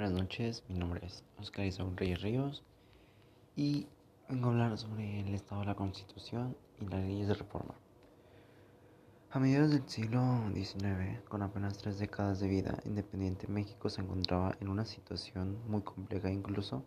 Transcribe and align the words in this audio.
Buenas 0.00 0.18
noches, 0.18 0.64
mi 0.66 0.78
nombre 0.78 1.04
es 1.04 1.22
Oscar 1.38 1.66
Isaúl 1.66 1.94
Reyes 1.94 2.22
Ríos 2.22 2.62
y 3.54 3.86
vengo 4.30 4.46
a 4.46 4.52
hablar 4.52 4.78
sobre 4.78 5.20
el 5.20 5.34
estado 5.34 5.60
de 5.60 5.66
la 5.66 5.74
Constitución 5.74 6.56
y 6.80 6.86
las 6.86 7.02
leyes 7.02 7.28
de 7.28 7.34
reforma. 7.34 7.74
A 9.30 9.38
mediados 9.38 9.72
del 9.72 9.86
siglo 9.86 10.50
XIX, 10.54 11.20
con 11.28 11.42
apenas 11.42 11.76
tres 11.76 11.98
décadas 11.98 12.40
de 12.40 12.48
vida 12.48 12.78
independiente, 12.86 13.46
México 13.46 13.90
se 13.90 14.00
encontraba 14.00 14.56
en 14.60 14.70
una 14.70 14.86
situación 14.86 15.58
muy 15.68 15.82
compleja 15.82 16.30
e 16.30 16.32
incluso 16.32 16.82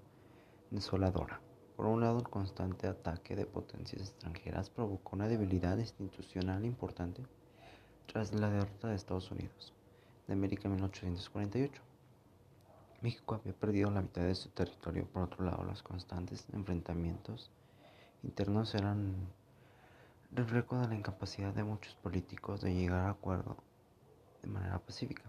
desoladora. 0.72 1.40
Por 1.76 1.86
un 1.86 2.02
lado, 2.02 2.18
el 2.18 2.28
constante 2.28 2.88
ataque 2.88 3.36
de 3.36 3.46
potencias 3.46 4.02
extranjeras 4.02 4.72
provocó 4.72 5.16
una 5.16 5.28
debilidad 5.28 5.78
institucional 5.78 6.66
importante 6.66 7.22
tras 8.08 8.34
la 8.34 8.50
derrota 8.50 8.88
de 8.88 8.96
Estados 8.96 9.30
Unidos 9.30 9.72
de 10.26 10.34
América 10.34 10.68
en 10.68 10.78
1848. 10.78 11.93
México 13.04 13.36
había 13.36 13.52
perdido 13.52 13.92
la 13.92 14.02
mitad 14.02 14.22
de 14.22 14.34
su 14.34 14.48
territorio. 14.48 15.06
Por 15.06 15.24
otro 15.24 15.44
lado, 15.44 15.66
los 15.66 15.84
constantes 15.84 16.48
enfrentamientos 16.54 17.52
internos 18.24 18.74
eran 18.76 19.14
reflejo 20.32 20.78
de 20.80 20.88
la 20.88 20.96
incapacidad 20.96 21.54
de 21.54 21.66
muchos 21.66 21.96
políticos 21.96 22.62
de 22.62 22.74
llegar 22.74 23.02
a 23.02 23.10
acuerdo 23.10 23.58
de 24.42 24.48
manera 24.48 24.80
pacífica, 24.80 25.24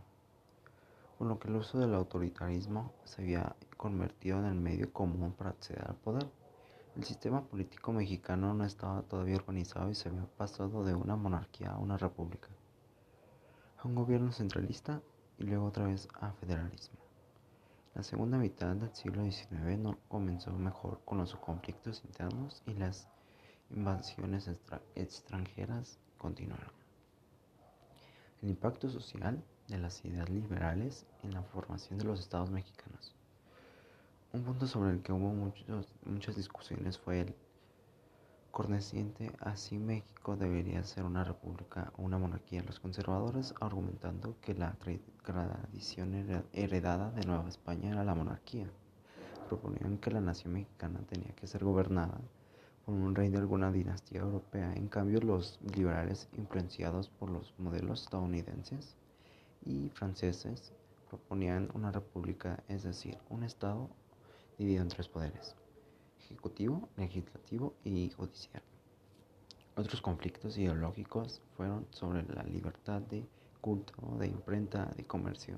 con 1.18 1.26
lo 1.26 1.40
que 1.40 1.48
el 1.48 1.56
uso 1.56 1.80
del 1.80 1.94
autoritarismo 1.94 2.92
se 3.02 3.22
había 3.22 3.56
convertido 3.76 4.38
en 4.38 4.44
el 4.44 4.54
medio 4.54 4.92
común 4.92 5.32
para 5.32 5.50
acceder 5.50 5.84
al 5.84 5.96
poder. 5.96 6.30
El 6.94 7.02
sistema 7.02 7.42
político 7.42 7.92
mexicano 7.92 8.54
no 8.54 8.64
estaba 8.64 9.02
todavía 9.02 9.34
organizado 9.34 9.90
y 9.90 9.96
se 9.96 10.10
había 10.10 10.26
pasado 10.36 10.84
de 10.84 10.94
una 10.94 11.16
monarquía 11.16 11.72
a 11.72 11.78
una 11.78 11.98
república, 11.98 12.50
a 13.78 13.88
un 13.88 13.96
gobierno 13.96 14.30
centralista 14.30 15.02
y 15.38 15.42
luego 15.42 15.66
otra 15.66 15.86
vez 15.86 16.08
a 16.20 16.30
federalismo. 16.34 17.03
La 17.94 18.02
segunda 18.02 18.38
mitad 18.38 18.74
del 18.74 18.92
siglo 18.92 19.22
XIX 19.22 19.78
no 19.78 19.98
comenzó 20.08 20.50
mejor 20.50 21.00
con 21.04 21.18
los 21.18 21.36
conflictos 21.36 22.02
internos 22.04 22.60
y 22.66 22.74
las 22.74 23.06
invasiones 23.70 24.50
extranjeras 24.96 26.00
continuaron. 26.18 26.72
El 28.42 28.50
impacto 28.50 28.90
social 28.90 29.40
de 29.68 29.78
las 29.78 30.04
ideas 30.04 30.28
liberales 30.28 31.06
en 31.22 31.34
la 31.34 31.42
formación 31.44 32.00
de 32.00 32.04
los 32.04 32.18
estados 32.18 32.50
mexicanos. 32.50 33.14
Un 34.32 34.42
punto 34.42 34.66
sobre 34.66 34.90
el 34.90 35.00
que 35.00 35.12
hubo 35.12 35.32
muchas 36.04 36.34
discusiones 36.34 36.98
fue 36.98 37.20
el 37.20 37.36
corneciente 38.54 39.32
así 39.40 39.78
México 39.78 40.36
debería 40.36 40.84
ser 40.84 41.02
una 41.02 41.24
república 41.24 41.92
o 41.98 42.02
una 42.02 42.18
monarquía. 42.18 42.62
Los 42.62 42.78
conservadores 42.78 43.52
argumentando 43.60 44.36
que 44.40 44.54
la 44.54 44.76
tradición 45.24 46.14
heredada 46.52 47.10
de 47.10 47.26
Nueva 47.26 47.48
España 47.48 47.90
era 47.90 48.04
la 48.04 48.14
monarquía. 48.14 48.70
Proponían 49.48 49.98
que 49.98 50.12
la 50.12 50.20
nación 50.20 50.52
mexicana 50.52 51.00
tenía 51.08 51.34
que 51.34 51.48
ser 51.48 51.64
gobernada 51.64 52.20
por 52.86 52.94
un 52.94 53.16
rey 53.16 53.28
de 53.28 53.38
alguna 53.38 53.72
dinastía 53.72 54.20
europea. 54.20 54.72
En 54.74 54.86
cambio, 54.86 55.20
los 55.20 55.58
liberales, 55.74 56.28
influenciados 56.38 57.08
por 57.08 57.30
los 57.30 57.52
modelos 57.58 58.04
estadounidenses 58.04 58.94
y 59.66 59.88
franceses, 59.88 60.72
proponían 61.10 61.70
una 61.74 61.90
república, 61.90 62.62
es 62.68 62.84
decir, 62.84 63.18
un 63.30 63.42
estado 63.42 63.90
dividido 64.58 64.82
en 64.82 64.90
tres 64.90 65.08
poderes 65.08 65.56
ejecutivo, 66.24 66.88
legislativo 66.96 67.74
y 67.84 68.10
judicial. 68.10 68.62
Otros 69.76 70.00
conflictos 70.00 70.56
ideológicos 70.56 71.42
fueron 71.56 71.86
sobre 71.90 72.22
la 72.32 72.42
libertad 72.44 73.02
de 73.02 73.26
culto, 73.60 73.94
de 74.18 74.28
imprenta, 74.28 74.86
de 74.96 75.04
comercio. 75.04 75.56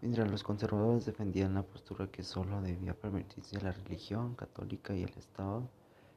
Mientras 0.00 0.30
los 0.30 0.42
conservadores 0.42 1.06
defendían 1.06 1.54
la 1.54 1.62
postura 1.62 2.08
que 2.08 2.22
solo 2.22 2.60
debía 2.60 2.94
permitirse 2.94 3.60
la 3.60 3.72
religión 3.72 4.34
católica 4.34 4.94
y 4.94 5.02
el 5.02 5.14
Estado 5.16 5.68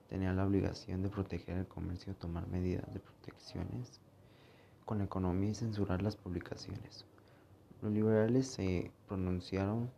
tenía 0.10 0.34
la 0.34 0.46
obligación 0.46 1.02
de 1.02 1.10
proteger 1.10 1.58
el 1.58 1.68
comercio, 1.68 2.14
tomar 2.16 2.48
medidas 2.48 2.94
de 2.94 3.00
protecciones 3.00 4.00
con 4.86 5.02
economía 5.02 5.52
y 5.52 5.56
censurar 5.56 6.02
las 6.02 6.16
publicaciones. 6.16 7.06
Los 7.82 7.92
liberales 7.92 8.48
se 8.48 8.92
pronunciaron 9.08 9.90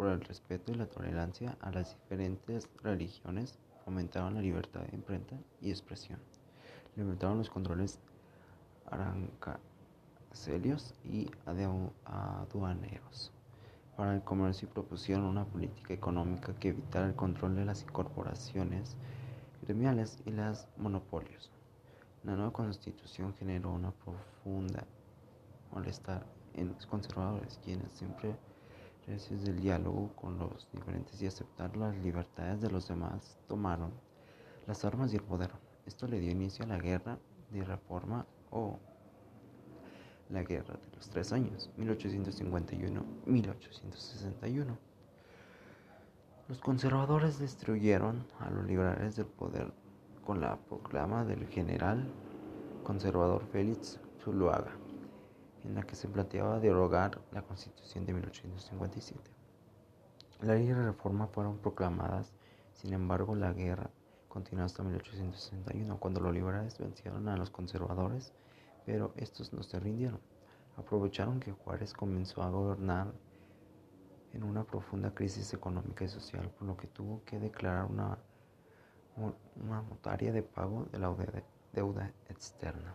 por 0.00 0.08
el 0.08 0.20
respeto 0.22 0.72
y 0.72 0.76
la 0.76 0.86
tolerancia 0.86 1.58
a 1.60 1.70
las 1.70 1.94
diferentes 1.94 2.70
religiones, 2.82 3.58
fomentaban 3.84 4.32
la 4.32 4.40
libertad 4.40 4.80
de 4.80 4.96
imprenta 4.96 5.36
y 5.60 5.68
expresión, 5.68 6.18
limitaron 6.96 7.36
los 7.36 7.50
controles 7.50 7.98
arancelios 8.86 10.94
y 11.04 11.30
aduaneros 11.44 13.30
para 13.94 14.14
el 14.14 14.22
comercio 14.22 14.70
y 14.70 14.72
propusieron 14.72 15.24
una 15.24 15.44
política 15.44 15.92
económica 15.92 16.54
que 16.54 16.70
evitara 16.70 17.06
el 17.06 17.14
control 17.14 17.56
de 17.56 17.66
las 17.66 17.84
corporaciones 17.84 18.96
gremiales 19.60 20.16
y 20.24 20.30
los 20.30 20.66
monopolios. 20.78 21.50
La 22.24 22.36
nueva 22.36 22.54
constitución 22.54 23.34
generó 23.34 23.70
una 23.70 23.90
profunda 23.90 24.86
molestar 25.70 26.24
en 26.54 26.68
los 26.68 26.86
conservadores, 26.86 27.60
quienes 27.62 27.92
siempre 27.92 28.34
gracias 29.10 29.44
del 29.44 29.60
diálogo 29.60 30.14
con 30.14 30.38
los 30.38 30.68
diferentes 30.72 31.20
y 31.20 31.26
aceptar 31.26 31.76
las 31.76 31.96
libertades 31.96 32.60
de 32.60 32.70
los 32.70 32.86
demás, 32.86 33.36
tomaron 33.48 33.90
las 34.68 34.84
armas 34.84 35.12
y 35.12 35.16
el 35.16 35.22
poder. 35.22 35.50
Esto 35.84 36.06
le 36.06 36.20
dio 36.20 36.30
inicio 36.30 36.64
a 36.64 36.68
la 36.68 36.78
guerra 36.78 37.18
de 37.50 37.64
reforma 37.64 38.24
o 38.52 38.78
la 40.28 40.44
guerra 40.44 40.74
de 40.74 40.94
los 40.94 41.10
tres 41.10 41.32
años, 41.32 41.70
1851-1861. 41.76 44.76
Los 46.48 46.60
conservadores 46.60 47.40
destruyeron 47.40 48.24
a 48.38 48.48
los 48.50 48.64
liberales 48.64 49.16
del 49.16 49.26
poder 49.26 49.72
con 50.24 50.40
la 50.40 50.56
proclama 50.56 51.24
del 51.24 51.48
general 51.48 52.08
conservador 52.84 53.44
Félix 53.50 53.98
Zuluaga 54.22 54.79
en 55.64 55.74
la 55.74 55.82
que 55.82 55.94
se 55.94 56.08
planteaba 56.08 56.60
derogar 56.60 57.20
la 57.32 57.42
Constitución 57.42 58.06
de 58.06 58.14
1857. 58.14 59.30
Las 60.40 60.58
leyes 60.58 60.76
de 60.76 60.84
reforma 60.84 61.26
fueron 61.26 61.58
proclamadas, 61.58 62.32
sin 62.72 62.92
embargo 62.92 63.34
la 63.34 63.52
guerra 63.52 63.90
continuó 64.30 64.64
hasta 64.64 64.82
1861, 64.82 65.98
cuando 65.98 66.20
los 66.20 66.32
liberales 66.32 66.78
vencieron 66.78 67.28
a 67.28 67.36
los 67.36 67.50
conservadores, 67.50 68.32
pero 68.86 69.12
estos 69.16 69.52
no 69.52 69.62
se 69.62 69.78
rindieron. 69.78 70.20
Aprovecharon 70.76 71.40
que 71.40 71.52
Juárez 71.52 71.92
comenzó 71.92 72.42
a 72.42 72.48
gobernar 72.48 73.12
en 74.32 74.44
una 74.44 74.64
profunda 74.64 75.12
crisis 75.12 75.52
económica 75.52 76.04
y 76.04 76.08
social, 76.08 76.48
por 76.50 76.68
lo 76.68 76.76
que 76.76 76.86
tuvo 76.86 77.22
que 77.24 77.38
declarar 77.38 77.86
una, 77.86 78.18
una 79.56 79.82
notaria 79.82 80.32
de 80.32 80.42
pago 80.42 80.86
de 80.92 80.98
la 81.00 81.14
deuda 81.72 82.12
externa. 82.28 82.94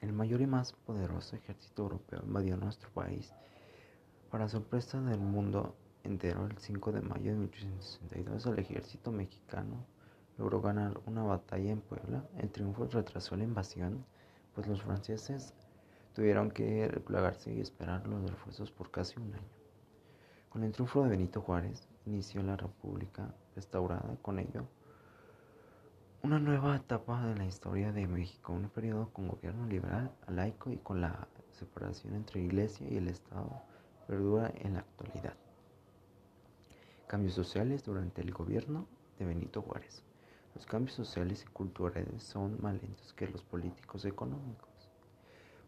El 0.00 0.14
mayor 0.14 0.40
y 0.40 0.46
más 0.46 0.72
poderoso 0.72 1.36
ejército 1.36 1.82
europeo 1.82 2.22
invadió 2.24 2.56
nuestro 2.56 2.88
país. 2.90 3.34
Para 4.30 4.48
sorpresa 4.48 4.98
del 5.00 5.20
mundo 5.20 5.74
entero, 6.04 6.46
el 6.46 6.56
5 6.56 6.92
de 6.92 7.02
mayo 7.02 7.32
de 7.32 7.38
1862 7.38 8.46
el 8.46 8.58
ejército 8.60 9.12
mexicano 9.12 9.84
logró 10.38 10.62
ganar 10.62 10.98
una 11.04 11.22
batalla 11.22 11.70
en 11.70 11.82
Puebla. 11.82 12.24
El 12.38 12.50
triunfo 12.50 12.86
retrasó 12.86 13.36
la 13.36 13.44
invasión, 13.44 14.06
pues 14.54 14.66
los 14.66 14.80
franceses 14.80 15.52
tuvieron 16.14 16.50
que 16.50 16.88
replegarse 16.88 17.52
y 17.52 17.60
esperar 17.60 18.06
los 18.06 18.30
refuerzos 18.30 18.70
por 18.70 18.90
casi 18.90 19.20
un 19.20 19.34
año. 19.34 19.60
Con 20.48 20.64
el 20.64 20.72
triunfo 20.72 21.02
de 21.02 21.10
Benito 21.10 21.42
Juárez, 21.42 21.86
inició 22.06 22.42
la 22.42 22.56
República 22.56 23.34
restaurada. 23.54 24.16
Con 24.22 24.38
ello, 24.38 24.66
una 26.22 26.38
nueva 26.38 26.76
etapa 26.76 27.22
de 27.24 27.34
la 27.34 27.46
historia 27.46 27.92
de 27.92 28.06
México, 28.06 28.52
un 28.52 28.68
periodo 28.68 29.08
con 29.08 29.26
gobierno 29.26 29.66
liberal, 29.66 30.10
laico 30.28 30.70
y 30.70 30.76
con 30.76 31.00
la 31.00 31.26
separación 31.50 32.14
entre 32.14 32.42
iglesia 32.42 32.86
y 32.90 32.98
el 32.98 33.08
Estado 33.08 33.62
perdura 34.06 34.52
en 34.56 34.74
la 34.74 34.80
actualidad. 34.80 35.32
Cambios 37.06 37.32
sociales 37.32 37.84
durante 37.84 38.20
el 38.20 38.32
gobierno 38.32 38.86
de 39.18 39.24
Benito 39.24 39.62
Juárez. 39.62 40.02
Los 40.54 40.66
cambios 40.66 40.94
sociales 40.94 41.42
y 41.42 41.52
culturales 41.52 42.22
son 42.22 42.60
más 42.60 42.74
lentos 42.74 43.14
que 43.14 43.26
los 43.26 43.42
políticos 43.42 44.04
económicos. 44.04 44.68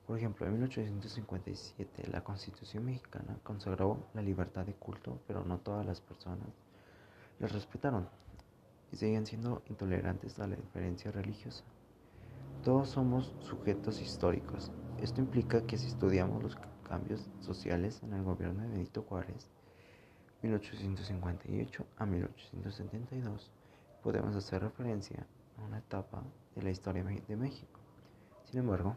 Por 0.06 0.18
ejemplo, 0.18 0.44
en 0.46 0.52
1857 0.52 2.08
la 2.08 2.22
Constitución 2.22 2.84
mexicana 2.84 3.38
consagró 3.42 4.04
la 4.12 4.20
libertad 4.20 4.66
de 4.66 4.74
culto, 4.74 5.18
pero 5.26 5.46
no 5.46 5.58
todas 5.58 5.86
las 5.86 6.02
personas 6.02 6.48
la 7.38 7.48
respetaron 7.48 8.06
y 8.92 8.96
siguen 8.96 9.26
siendo 9.26 9.62
intolerantes 9.68 10.38
a 10.38 10.46
la 10.46 10.56
diferencia 10.56 11.10
religiosa. 11.10 11.64
Todos 12.62 12.90
somos 12.90 13.34
sujetos 13.40 14.00
históricos. 14.00 14.70
Esto 15.00 15.20
implica 15.20 15.66
que 15.66 15.78
si 15.78 15.88
estudiamos 15.88 16.42
los 16.42 16.56
cambios 16.86 17.28
sociales 17.40 18.02
en 18.02 18.12
el 18.12 18.22
gobierno 18.22 18.62
de 18.62 18.68
Benito 18.68 19.02
Juárez, 19.02 19.48
1858 20.42 21.86
a 21.96 22.06
1872, 22.06 23.50
podemos 24.02 24.36
hacer 24.36 24.62
referencia 24.62 25.26
a 25.58 25.62
una 25.64 25.78
etapa 25.78 26.22
de 26.54 26.62
la 26.62 26.70
historia 26.70 27.02
de 27.04 27.36
México. 27.36 27.80
Sin 28.44 28.60
embargo, 28.60 28.96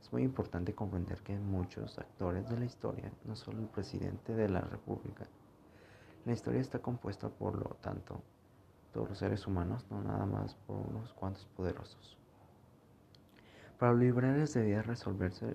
Es 0.00 0.12
muy 0.12 0.22
importante 0.22 0.72
comprender 0.72 1.20
que 1.22 1.36
muchos 1.36 1.98
actores 1.98 2.48
de 2.48 2.56
la 2.56 2.64
historia, 2.64 3.10
no 3.24 3.34
solo 3.34 3.58
el 3.58 3.66
presidente 3.66 4.36
de 4.36 4.48
la 4.48 4.60
República, 4.60 5.26
la 6.24 6.32
historia 6.32 6.60
está 6.60 6.78
compuesta 6.78 7.28
por 7.28 7.56
lo 7.56 7.74
tanto 7.80 8.22
todos 8.96 9.10
los 9.10 9.18
seres 9.18 9.46
humanos, 9.46 9.84
no 9.90 10.02
nada 10.02 10.24
más 10.24 10.54
por 10.66 10.78
unos 10.78 11.12
cuantos 11.12 11.44
poderosos. 11.54 12.16
Para 13.78 13.92
los 13.92 14.00
liberales 14.00 14.54
debía 14.54 14.80
resolverse 14.80 15.54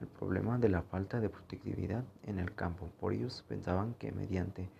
el 0.00 0.06
problema 0.06 0.56
de 0.56 0.68
la 0.68 0.82
falta 0.82 1.18
de 1.18 1.28
productividad 1.28 2.04
en 2.22 2.38
el 2.38 2.54
campo. 2.54 2.88
Por 3.00 3.12
ellos 3.12 3.44
pensaban 3.48 3.94
que 3.94 4.12
mediante 4.12 4.70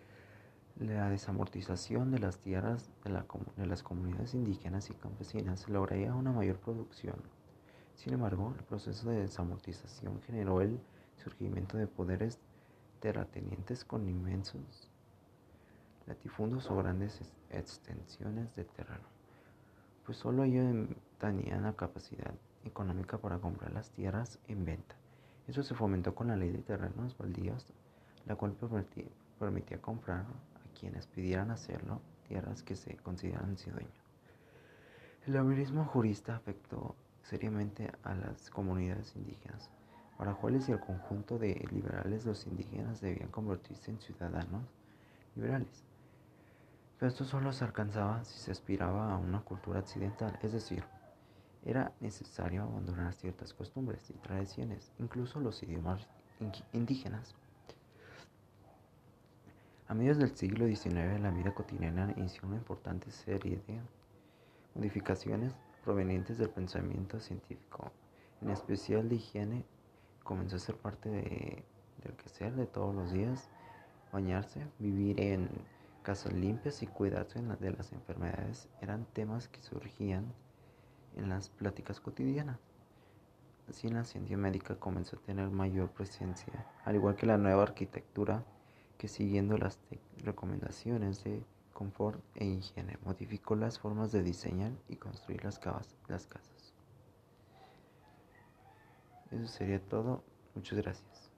la 0.79 1.11
desamortización 1.11 2.13
de 2.13 2.21
las 2.21 2.39
tierras 2.39 2.91
de, 3.03 3.11
de, 3.57 3.67
las 3.67 3.83
comunidades 3.83 4.35
indígenas 4.35 4.89
y 4.89 4.95
campesinas 4.95 5.59
se 5.59 5.73
lograría 5.73 6.15
una 6.15 6.31
mayor 6.31 6.59
producción. 6.59 7.17
Sin 7.97 8.13
embargo, 8.13 8.55
el 8.57 8.65
proceso 8.67 9.11
de 9.11 9.23
desamortización 9.23 10.23
generó 10.23 10.61
el 10.61 10.79
surgimiento 11.17 11.77
de 11.77 11.89
poderes 11.89 12.39
terratenientes 13.01 13.85
con 13.85 14.09
inmensos 14.09 14.90
latifundos 16.11 16.69
o 16.71 16.77
grandes 16.77 17.21
extensiones 17.51 18.57
de 18.57 18.65
terreno, 18.65 19.07
pues 20.05 20.19
solo 20.19 20.43
ellos 20.43 20.89
tenían 21.19 21.63
la 21.63 21.73
capacidad 21.75 22.35
económica 22.65 23.19
para 23.19 23.39
comprar 23.39 23.73
las 23.73 23.91
tierras 23.91 24.41
en 24.49 24.65
venta. 24.65 24.97
Eso 25.47 25.63
se 25.63 25.77
fomentó 25.77 26.13
con 26.13 26.27
la 26.27 26.37
ley 26.37 26.51
de 26.51 26.63
terrenos 26.63 27.17
baldíos, 27.17 27.73
la 28.27 28.35
cual 28.35 28.57
permitía, 29.39 29.81
comprar 29.81 30.23
a 30.23 30.79
quienes 30.79 31.07
pidieran 31.07 31.53
hacerlo 31.53 32.01
tierras 32.27 32.65
que 32.65 32.75
se 32.75 32.97
consideraran 32.97 33.57
sin 33.57 33.73
dueño. 33.75 33.89
El 35.27 35.35
liberalismo 35.35 35.85
jurista 35.85 36.35
afectó 36.35 36.97
seriamente 37.23 37.89
a 38.03 38.15
las 38.15 38.51
comunidades 38.51 39.15
indígenas, 39.15 39.71
para 40.19 40.35
cuales 40.35 40.69
y 40.69 40.73
el 40.73 40.81
conjunto 40.81 41.39
de 41.39 41.55
liberales 41.71 42.27
los 42.27 42.47
indígenas 42.49 43.01
debían 43.01 43.31
convertirse 43.31 43.93
en 43.93 44.01
ciudadanos 44.01 44.65
liberales. 45.37 45.90
Pero 47.01 47.09
esto 47.09 47.25
solo 47.25 47.51
se 47.55 47.65
alcanzaba 47.65 48.23
si 48.25 48.39
se 48.39 48.53
aspiraba 48.53 49.15
a 49.15 49.17
una 49.17 49.41
cultura 49.41 49.81
occidental, 49.81 50.39
es 50.43 50.53
decir, 50.53 50.85
era 51.65 51.93
necesario 51.99 52.63
abandonar 52.63 53.15
ciertas 53.15 53.55
costumbres 53.55 54.11
y 54.11 54.13
tradiciones, 54.19 54.93
incluso 54.99 55.41
los 55.41 55.63
idiomas 55.63 56.07
indígenas. 56.75 57.35
A 59.89 59.95
mediados 59.95 60.19
del 60.19 60.37
siglo 60.37 60.67
XIX, 60.67 61.19
la 61.23 61.31
vida 61.31 61.55
cotidiana 61.55 62.13
inició 62.19 62.47
una 62.47 62.57
importante 62.57 63.11
serie 63.11 63.63
de 63.67 63.81
modificaciones 64.75 65.55
provenientes 65.83 66.37
del 66.37 66.51
pensamiento 66.51 67.19
científico, 67.19 67.91
en 68.43 68.51
especial 68.51 69.09
de 69.09 69.15
higiene, 69.15 69.65
comenzó 70.23 70.57
a 70.57 70.59
ser 70.59 70.77
parte 70.77 71.09
de, 71.09 71.65
del 72.05 72.13
quehacer 72.19 72.55
de 72.57 72.67
todos 72.67 72.95
los 72.95 73.11
días, 73.11 73.49
bañarse, 74.13 74.67
vivir 74.79 75.19
en 75.19 75.49
casas 76.03 76.33
limpias 76.33 76.83
y 76.83 76.87
cuidarse 76.87 77.41
de 77.41 77.71
las 77.73 77.93
enfermedades 77.93 78.69
eran 78.81 79.07
temas 79.13 79.49
que 79.49 79.63
surgían 79.63 80.33
en 81.17 81.29
las 81.29 81.51
pláticas 81.51 82.01
cotidianas. 82.01 82.59
Así 83.69 83.89
la 83.89 84.05
ciencia 84.05 84.37
médica 84.37 84.77
comenzó 84.77 85.17
a 85.17 85.21
tener 85.21 85.51
mayor 85.51 85.91
presencia, 85.91 86.67
al 86.85 86.97
igual 86.97 87.17
que 87.17 87.27
la 87.27 87.39
nueva 87.39 87.63
arquitectura 87.63 88.45
que 88.99 89.09
siguiendo 89.09 89.57
las 89.57 89.79
recomendaciones 90.25 91.23
de 91.25 91.43
confort 91.73 92.21
e 92.35 92.45
higiene 92.45 92.99
modificó 93.05 93.57
las 93.57 93.79
formas 93.79 94.13
de 94.13 94.23
diseñar 94.23 94.73
y 94.89 94.97
construir 94.97 95.45
las, 95.45 95.61
las 96.09 96.27
casas. 96.27 96.75
Eso 99.31 99.47
sería 99.47 99.81
todo. 99.81 100.23
Muchas 100.55 100.79
gracias. 100.79 101.30